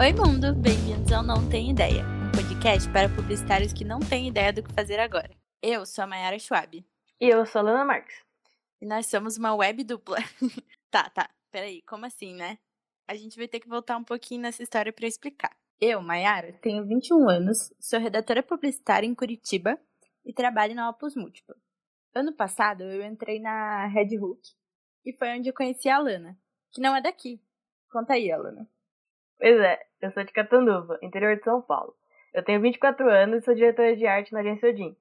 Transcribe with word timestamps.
Oi, 0.00 0.12
mundo! 0.12 0.54
Bem-vindos 0.54 1.10
ao 1.10 1.24
Não 1.24 1.50
Tem 1.50 1.72
Ideia, 1.72 2.04
um 2.04 2.30
podcast 2.30 2.88
para 2.92 3.08
publicitários 3.08 3.72
que 3.72 3.84
não 3.84 3.98
têm 3.98 4.28
ideia 4.28 4.52
do 4.52 4.62
que 4.62 4.72
fazer 4.72 5.00
agora. 5.00 5.28
Eu 5.60 5.84
sou 5.84 6.04
a 6.04 6.06
Mayara 6.06 6.38
Schwab. 6.38 6.86
E 7.20 7.28
eu 7.28 7.44
sou 7.44 7.58
a 7.58 7.64
Lana 7.64 7.84
Marques. 7.84 8.14
E 8.80 8.86
nós 8.86 9.06
somos 9.06 9.36
uma 9.36 9.56
web 9.56 9.82
dupla. 9.82 10.18
tá, 10.88 11.10
tá, 11.10 11.28
peraí, 11.50 11.82
como 11.82 12.06
assim, 12.06 12.32
né? 12.32 12.58
A 13.08 13.16
gente 13.16 13.36
vai 13.36 13.48
ter 13.48 13.58
que 13.58 13.68
voltar 13.68 13.96
um 13.96 14.04
pouquinho 14.04 14.42
nessa 14.42 14.62
história 14.62 14.92
para 14.92 15.04
explicar. 15.04 15.50
Eu, 15.80 16.00
Mayara, 16.00 16.52
tenho 16.62 16.86
21 16.86 17.28
anos, 17.28 17.74
sou 17.80 17.98
redatora 17.98 18.40
publicitária 18.40 19.04
em 19.06 19.16
Curitiba 19.16 19.76
e 20.24 20.32
trabalho 20.32 20.76
na 20.76 20.88
Opus 20.88 21.16
Múltipla. 21.16 21.56
Ano 22.14 22.32
passado 22.32 22.84
eu 22.84 23.04
entrei 23.04 23.40
na 23.40 23.86
Red 23.86 24.16
Hook 24.16 24.42
e 25.04 25.12
foi 25.12 25.36
onde 25.36 25.48
eu 25.48 25.54
conheci 25.54 25.88
a 25.88 25.96
Alana, 25.96 26.38
que 26.70 26.80
não 26.80 26.94
é 26.94 27.02
daqui. 27.02 27.42
Conta 27.90 28.12
aí, 28.12 28.30
Alana. 28.30 28.70
Pois 29.38 29.60
é, 29.60 29.78
eu 30.02 30.10
sou 30.12 30.24
de 30.24 30.32
Catanduva, 30.32 30.98
interior 31.00 31.36
de 31.36 31.44
São 31.44 31.62
Paulo. 31.62 31.94
Eu 32.34 32.44
tenho 32.44 32.60
24 32.60 33.08
anos 33.08 33.42
e 33.42 33.44
sou 33.44 33.54
diretora 33.54 33.96
de 33.96 34.06
arte 34.06 34.32
na 34.32 34.40
agência 34.40 34.68
Odin. 34.68 34.96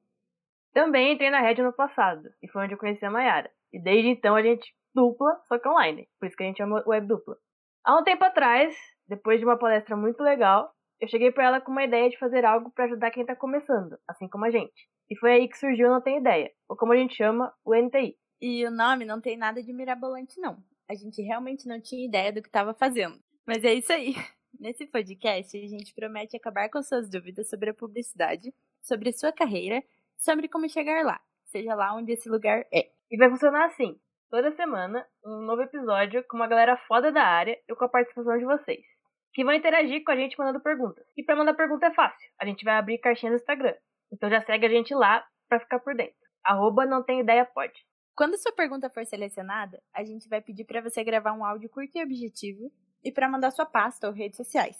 Também 0.73 1.13
entrei 1.13 1.31
na 1.31 1.41
Red 1.41 1.55
no 1.63 1.73
passado, 1.73 2.29
e 2.41 2.47
foi 2.47 2.63
onde 2.63 2.73
eu 2.73 2.77
conheci 2.77 3.03
a 3.03 3.09
Mayara. 3.09 3.49
E 3.73 3.81
desde 3.81 4.09
então 4.09 4.35
a 4.35 4.43
gente 4.43 4.71
dupla, 4.93 5.39
só 5.47 5.57
que 5.57 5.67
online. 5.67 6.07
Por 6.19 6.27
isso 6.27 6.37
que 6.37 6.43
a 6.43 6.45
gente 6.45 6.57
chama 6.57 6.83
web 6.85 7.07
dupla. 7.07 7.35
Há 7.83 7.97
um 7.97 8.03
tempo 8.03 8.23
atrás, 8.23 8.75
depois 9.07 9.39
de 9.39 9.45
uma 9.45 9.57
palestra 9.57 9.95
muito 9.95 10.21
legal, 10.21 10.71
eu 10.99 11.07
cheguei 11.07 11.31
para 11.31 11.45
ela 11.45 11.61
com 11.61 11.71
uma 11.71 11.83
ideia 11.83 12.09
de 12.09 12.17
fazer 12.17 12.45
algo 12.45 12.71
para 12.71 12.85
ajudar 12.85 13.11
quem 13.11 13.25
tá 13.25 13.35
começando, 13.35 13.97
assim 14.07 14.27
como 14.27 14.45
a 14.45 14.51
gente. 14.51 14.87
E 15.09 15.17
foi 15.17 15.31
aí 15.31 15.47
que 15.47 15.57
surgiu 15.57 15.89
Não 15.89 16.01
Tem 16.01 16.17
Ideia, 16.17 16.51
ou 16.67 16.75
como 16.75 16.93
a 16.93 16.97
gente 16.97 17.15
chama, 17.15 17.53
o 17.65 17.73
NTI. 17.73 18.15
E 18.41 18.65
o 18.65 18.71
nome 18.71 19.05
não 19.05 19.19
tem 19.19 19.35
nada 19.37 19.63
de 19.63 19.73
mirabolante, 19.73 20.39
não. 20.39 20.57
A 20.87 20.93
gente 20.93 21.21
realmente 21.21 21.67
não 21.67 21.81
tinha 21.81 22.05
ideia 22.05 22.31
do 22.31 22.41
que 22.41 22.49
estava 22.49 22.73
fazendo. 22.73 23.19
Mas 23.47 23.63
é 23.63 23.73
isso 23.73 23.93
aí. 23.93 24.13
Nesse 24.59 24.85
podcast, 24.85 25.57
a 25.57 25.67
gente 25.67 25.95
promete 25.95 26.35
acabar 26.35 26.69
com 26.69 26.83
suas 26.83 27.09
dúvidas 27.09 27.49
sobre 27.49 27.69
a 27.69 27.73
publicidade, 27.73 28.53
sobre 28.81 29.09
a 29.09 29.13
sua 29.13 29.31
carreira, 29.31 29.81
sobre 30.17 30.49
como 30.49 30.67
chegar 30.67 31.05
lá, 31.05 31.21
seja 31.45 31.73
lá 31.73 31.95
onde 31.95 32.11
esse 32.11 32.27
lugar 32.27 32.65
é. 32.73 32.89
E 33.09 33.15
vai 33.15 33.29
funcionar 33.29 33.65
assim: 33.67 33.97
toda 34.29 34.51
semana, 34.51 35.07
um 35.23 35.43
novo 35.43 35.61
episódio 35.61 36.25
com 36.25 36.35
uma 36.35 36.47
galera 36.47 36.75
foda 36.75 37.09
da 37.09 37.23
área 37.23 37.57
e 37.69 37.73
com 37.73 37.85
a 37.85 37.89
participação 37.89 38.37
de 38.37 38.43
vocês, 38.43 38.85
que 39.33 39.45
vão 39.45 39.53
interagir 39.53 40.03
com 40.03 40.11
a 40.11 40.15
gente 40.17 40.37
mandando 40.37 40.59
perguntas. 40.59 41.05
E 41.15 41.23
para 41.23 41.37
mandar 41.37 41.53
pergunta 41.53 41.85
é 41.85 41.93
fácil: 41.93 42.29
a 42.37 42.45
gente 42.45 42.65
vai 42.65 42.75
abrir 42.75 42.97
caixinha 42.97 43.29
no 43.29 43.37
Instagram. 43.37 43.75
Então 44.11 44.29
já 44.29 44.41
segue 44.41 44.65
a 44.65 44.69
gente 44.69 44.93
lá 44.93 45.25
para 45.47 45.61
ficar 45.61 45.79
por 45.79 45.95
dentro. 45.95 46.17
Arroba 46.43 46.85
não 46.85 47.01
tem 47.01 47.21
ideia 47.21 47.45
pode. 47.45 47.85
Quando 48.13 48.37
sua 48.37 48.51
pergunta 48.51 48.89
for 48.89 49.05
selecionada, 49.05 49.81
a 49.93 50.03
gente 50.03 50.27
vai 50.27 50.41
pedir 50.41 50.65
para 50.65 50.81
você 50.81 51.01
gravar 51.03 51.31
um 51.33 51.45
áudio 51.45 51.69
curto 51.69 51.95
e 51.95 52.03
objetivo 52.03 52.71
e 53.03 53.11
para 53.11 53.29
mandar 53.29 53.51
sua 53.51 53.65
pasta 53.65 54.07
ou 54.07 54.13
redes 54.13 54.37
sociais. 54.37 54.77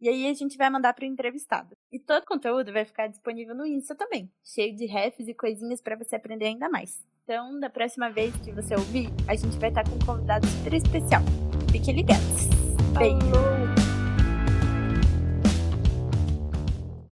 E 0.00 0.08
aí 0.08 0.26
a 0.26 0.34
gente 0.34 0.56
vai 0.56 0.70
mandar 0.70 0.94
para 0.94 1.04
o 1.04 1.06
entrevistado. 1.06 1.76
E 1.92 1.98
todo 1.98 2.22
o 2.22 2.26
conteúdo 2.26 2.72
vai 2.72 2.86
ficar 2.86 3.06
disponível 3.06 3.54
no 3.54 3.66
Insta 3.66 3.94
também, 3.94 4.30
cheio 4.42 4.74
de 4.74 4.86
refs 4.86 5.28
e 5.28 5.34
coisinhas 5.34 5.82
para 5.82 5.96
você 5.96 6.16
aprender 6.16 6.46
ainda 6.46 6.70
mais. 6.70 7.04
Então, 7.24 7.60
da 7.60 7.68
próxima 7.68 8.10
vez 8.10 8.34
que 8.36 8.50
você 8.50 8.74
ouvir, 8.74 9.08
a 9.28 9.34
gente 9.36 9.58
vai 9.58 9.68
estar 9.68 9.84
com 9.84 9.96
um 9.96 10.06
convidado 10.06 10.46
super 10.46 10.74
especial. 10.74 11.22
Fiquem 11.70 11.94
ligados. 11.94 12.48
Beijo! 12.98 13.59